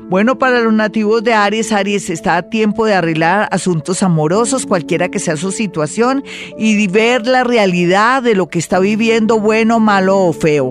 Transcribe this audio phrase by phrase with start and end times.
[0.00, 5.10] Bueno, para los nativos de Aries, Aries está a tiempo de arreglar asuntos amorosos, cualquiera
[5.10, 6.24] que sea su situación,
[6.56, 10.70] y ver la realidad de lo que está viviendo, bueno, malo o feo.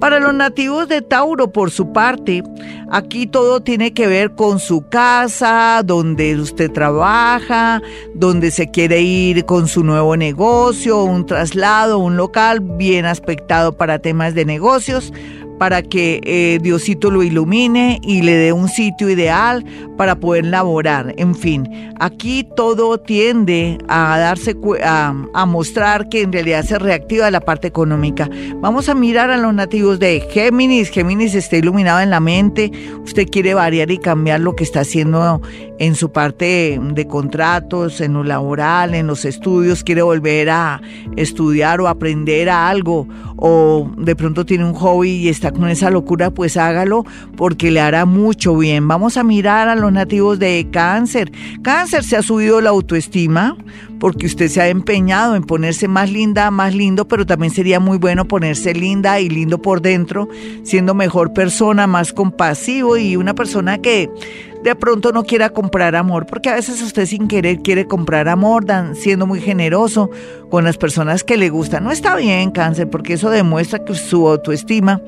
[0.00, 2.42] Para los nativos de Tauro, por su parte,
[2.90, 7.82] aquí todo tiene que ver con su casa, donde usted trabaja,
[8.14, 13.98] donde se quiere ir con su nuevo negocio, un traslado, un local bien aspectado para
[13.98, 15.12] temas de negocios
[15.58, 19.64] para que eh, Diosito lo ilumine y le dé un sitio ideal
[19.96, 21.14] para poder laborar.
[21.16, 21.68] En fin,
[22.00, 27.68] aquí todo tiende a darse a, a mostrar que en realidad se reactiva la parte
[27.68, 28.28] económica.
[28.56, 30.90] Vamos a mirar a los nativos de Géminis.
[30.90, 32.70] Géminis está iluminado en la mente.
[33.04, 35.40] Usted quiere variar y cambiar lo que está haciendo
[35.78, 40.80] en su parte de contratos, en lo laboral, en los estudios, quiere volver a
[41.16, 45.90] estudiar o aprender a algo, o de pronto tiene un hobby y está con esa
[45.90, 47.04] locura, pues hágalo
[47.36, 48.86] porque le hará mucho bien.
[48.86, 51.32] Vamos a mirar a los nativos de cáncer.
[51.62, 53.56] Cáncer se ha subido la autoestima
[53.98, 57.98] porque usted se ha empeñado en ponerse más linda, más lindo, pero también sería muy
[57.98, 60.28] bueno ponerse linda y lindo por dentro,
[60.62, 64.10] siendo mejor persona, más compasivo y una persona que
[64.62, 68.64] de pronto no quiera comprar amor, porque a veces usted sin querer quiere comprar amor,
[68.64, 70.10] dan, siendo muy generoso
[70.50, 71.84] con las personas que le gustan.
[71.84, 75.02] No está bien, cáncer, porque eso demuestra que su autoestima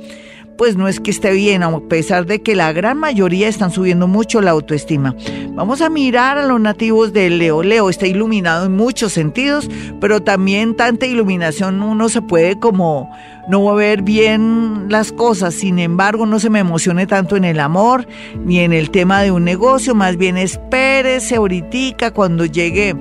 [0.57, 4.07] pues no es que esté bien, a pesar de que la gran mayoría están subiendo
[4.09, 5.15] mucho la autoestima.
[5.57, 7.63] Vamos a mirar a los nativos de Leo.
[7.63, 9.71] Leo está iluminado en muchos sentidos,
[10.03, 13.11] pero también tanta iluminación uno se puede como
[13.49, 15.55] no ver bien las cosas.
[15.55, 18.07] Sin embargo, no se me emocione tanto en el amor
[18.45, 22.95] ni en el tema de un negocio, más bien espérese ahorita cuando llegue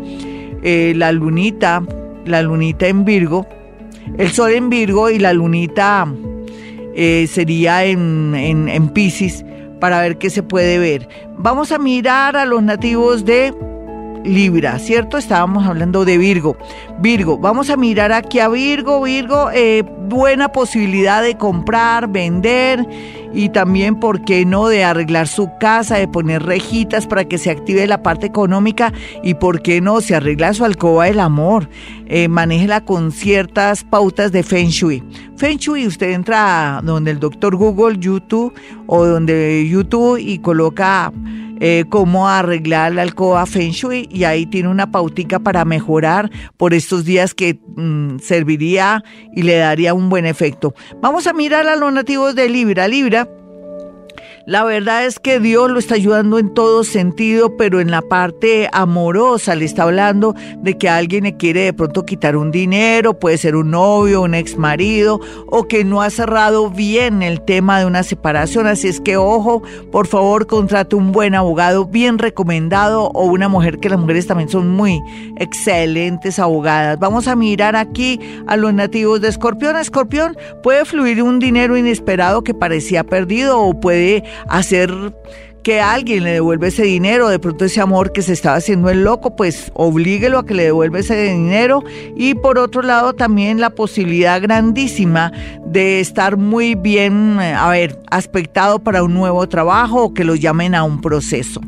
[0.64, 1.84] eh, la lunita,
[2.26, 3.46] la lunita en Virgo,
[4.18, 6.08] el sol en Virgo y la lunita
[6.96, 9.44] eh, sería en, en, en Pisces
[9.80, 11.08] para ver qué se puede ver.
[11.38, 13.54] Vamos a mirar a los nativos de
[14.26, 15.18] Libra, ¿cierto?
[15.18, 16.58] Estábamos hablando de Virgo.
[17.00, 19.02] Virgo, vamos a mirar aquí a Virgo.
[19.04, 22.86] Virgo, eh, buena posibilidad de comprar, vender
[23.36, 27.52] y también, ¿por qué no?, de arreglar su casa, de poner rejitas para que se
[27.52, 28.94] active la parte económica
[29.24, 31.70] y, ¿por qué no?, se arregla su alcoba del amor.
[32.08, 35.04] Eh, manéjela con ciertas pautas de Feng Shui.
[35.36, 38.54] Feng Shui, usted entra donde el doctor Google, YouTube
[38.88, 41.12] o donde YouTube y coloca
[41.60, 46.74] eh, cómo arreglar la alcoba Feng Shui y ahí tiene una pautica para mejorar por
[46.74, 50.74] estos días que mm, serviría y le daría un buen efecto.
[51.02, 52.88] Vamos a mirar a los nativos de Libra.
[52.88, 53.28] Libra
[54.48, 58.70] la verdad es que Dios lo está ayudando en todo sentido, pero en la parte
[58.72, 63.40] amorosa le está hablando de que alguien le quiere de pronto quitar un dinero, puede
[63.40, 67.88] ser un novio, un ex marido, o que no ha cerrado bien el tema de
[67.88, 68.68] una separación.
[68.68, 73.80] Así es que ojo, por favor, contrate un buen abogado bien recomendado o una mujer
[73.80, 75.02] que las mujeres también son muy
[75.38, 77.00] excelentes abogadas.
[77.00, 79.76] Vamos a mirar aquí a los nativos de Escorpión.
[79.76, 85.14] Escorpión puede fluir un dinero inesperado que parecía perdido o puede hacer
[85.66, 89.04] que alguien le devuelva ese dinero, de pronto ese amor que se estaba haciendo el
[89.04, 91.84] loco, pues oblíguelo a que le devuelva ese dinero.
[92.16, 95.32] Y por otro lado también la posibilidad grandísima
[95.66, 100.36] de estar muy bien, eh, a ver, aspectado para un nuevo trabajo o que lo
[100.36, 101.62] llamen a un proceso.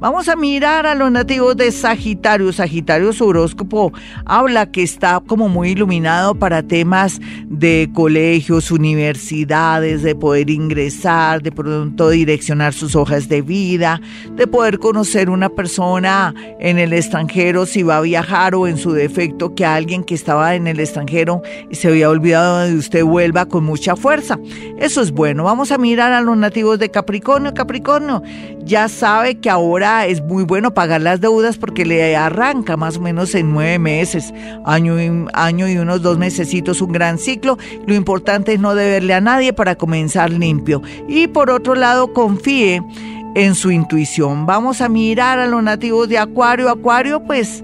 [0.00, 2.52] Vamos a mirar a los nativos de Sagitario.
[2.52, 3.92] Sagitario, su horóscopo
[4.26, 11.52] habla que está como muy iluminado para temas de colegios, universidades, de poder ingresar, de
[11.52, 14.00] pronto direccionar sus hojas de vida,
[14.32, 18.92] de poder conocer una persona en el extranjero si va a viajar o en su
[18.92, 23.46] defecto que alguien que estaba en el extranjero y se había olvidado de usted vuelva
[23.46, 24.38] con mucha fuerza.
[24.78, 25.44] Eso es bueno.
[25.44, 27.54] Vamos a mirar a los nativos de Capricornio.
[27.54, 28.22] Capricornio
[28.64, 33.00] ya sabe que ahora es muy bueno pagar las deudas porque le arranca más o
[33.00, 34.32] menos en nueve meses,
[34.64, 37.58] año y, año y unos dos mesecitos, un gran ciclo.
[37.86, 40.82] Lo importante es no deberle a nadie para comenzar limpio.
[41.08, 42.82] Y por otro lado, confíe
[43.34, 44.46] en su intuición.
[44.46, 46.68] Vamos a mirar a los nativos de Acuario.
[46.68, 47.62] Acuario, pues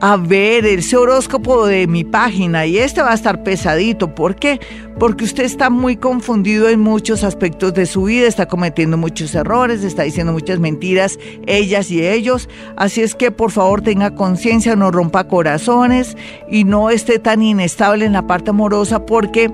[0.00, 4.14] a ver el horóscopo de mi página y este va a estar pesadito.
[4.14, 4.60] ¿Por qué?
[4.98, 9.84] porque usted está muy confundido en muchos aspectos de su vida, está cometiendo muchos errores,
[9.84, 12.48] está diciendo muchas mentiras, ellas y ellos.
[12.76, 16.16] Así es que por favor tenga conciencia, no rompa corazones
[16.50, 19.50] y no esté tan inestable en la parte amorosa porque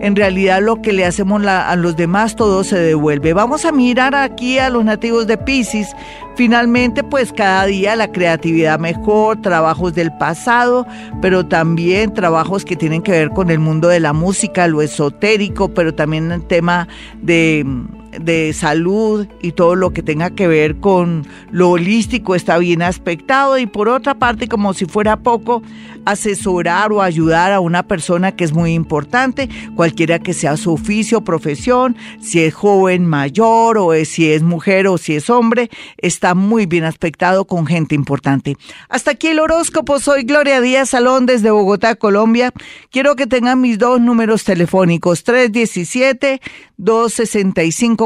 [0.00, 3.32] en realidad lo que le hacemos a los demás todo se devuelve.
[3.32, 5.88] Vamos a mirar aquí a los nativos de Pisces.
[6.36, 10.86] Finalmente, pues cada día la creatividad mejor, trabajos del pasado,
[11.22, 15.68] pero también trabajos que tienen que ver con el mundo de la música, lo esotérico,
[15.68, 16.88] pero también el tema
[17.22, 17.64] de
[18.20, 23.58] de salud y todo lo que tenga que ver con lo holístico está bien aspectado.
[23.58, 25.62] Y por otra parte como si fuera poco
[26.04, 31.22] asesorar o ayudar a una persona que es muy importante cualquiera que sea su oficio
[31.22, 36.66] profesión si es joven mayor o si es mujer o si es hombre está muy
[36.66, 38.56] bien aspectado con gente importante.
[38.88, 39.98] Hasta aquí el horóscopo.
[39.98, 42.52] Soy Gloria Díaz Salón desde Bogotá Colombia.
[42.90, 46.40] Quiero que tengan mis dos números telefónicos 317
[46.78, 48.05] 265